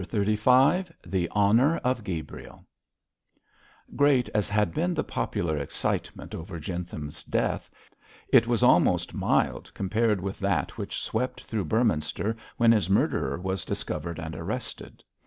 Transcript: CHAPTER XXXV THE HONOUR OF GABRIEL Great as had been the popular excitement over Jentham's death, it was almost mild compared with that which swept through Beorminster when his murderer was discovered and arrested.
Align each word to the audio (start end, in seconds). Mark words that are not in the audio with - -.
CHAPTER 0.01 0.25
XXXV 0.25 0.93
THE 1.05 1.29
HONOUR 1.29 1.77
OF 1.83 2.03
GABRIEL 2.03 2.65
Great 3.95 4.29
as 4.29 4.49
had 4.49 4.73
been 4.73 4.95
the 4.95 5.03
popular 5.03 5.59
excitement 5.59 6.33
over 6.33 6.57
Jentham's 6.59 7.23
death, 7.23 7.69
it 8.29 8.47
was 8.47 8.63
almost 8.63 9.13
mild 9.13 9.71
compared 9.75 10.19
with 10.19 10.39
that 10.39 10.75
which 10.75 10.99
swept 11.03 11.41
through 11.43 11.65
Beorminster 11.65 12.35
when 12.57 12.71
his 12.71 12.89
murderer 12.89 13.39
was 13.39 13.63
discovered 13.63 14.17
and 14.17 14.35
arrested. 14.35 15.03